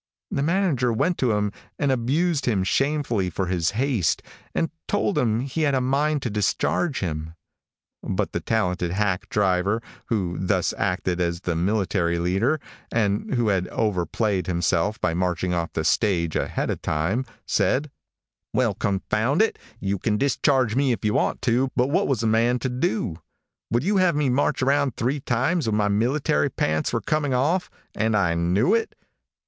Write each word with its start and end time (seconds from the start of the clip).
The 0.31 0.41
manager 0.41 0.91
went 0.91 1.19
to 1.19 1.33
him 1.33 1.51
and 1.77 1.91
abused 1.91 2.47
him 2.47 2.63
shamefully 2.63 3.29
for 3.29 3.45
his 3.45 3.69
haste, 3.77 4.23
and 4.55 4.71
told 4.87 5.15
him 5.15 5.41
he 5.41 5.61
had 5.61 5.75
a 5.75 5.79
mind 5.79 6.23
to 6.23 6.31
discharge 6.31 7.01
him; 7.01 7.35
but 8.01 8.31
the 8.31 8.39
talented 8.39 8.89
hack 8.89 9.29
driver, 9.29 9.79
who 10.07 10.39
thus 10.39 10.73
acted 10.75 11.21
as 11.21 11.41
the 11.41 11.55
military 11.55 12.17
leader, 12.17 12.59
and 12.91 13.35
who 13.35 13.49
had 13.49 13.67
over 13.67 14.07
played 14.07 14.47
himself 14.47 14.99
by 14.99 15.13
marching 15.13 15.53
off 15.53 15.71
the 15.73 15.83
stage 15.83 16.35
ahead 16.35 16.71
of 16.71 16.81
time, 16.81 17.23
said: 17.45 17.91
[Illustration: 18.55 18.73
0249] 18.81 18.91
"Well, 18.91 18.91
confound 19.29 19.41
it, 19.43 19.59
you 19.79 19.99
can 19.99 20.17
discharge 20.17 20.75
me 20.75 20.91
if 20.91 21.05
you 21.05 21.13
want 21.13 21.43
to, 21.43 21.69
but 21.75 21.91
what 21.91 22.07
was 22.07 22.23
a 22.23 22.25
man 22.25 22.57
to 22.57 22.69
do? 22.69 23.17
Would 23.69 23.83
you 23.83 23.97
have 23.97 24.15
me 24.15 24.31
march 24.31 24.63
around 24.63 24.95
three 24.95 25.19
times 25.19 25.67
when 25.67 25.75
my 25.77 25.89
military 25.89 26.49
pants 26.49 26.91
were 26.91 27.01
coming 27.01 27.35
off, 27.35 27.69
and 27.93 28.17
I 28.17 28.33
knew 28.33 28.73
it? 28.73 28.95